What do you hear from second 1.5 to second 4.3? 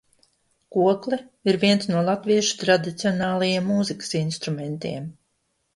ir viens no latviešu tradicionālajiem mūzikas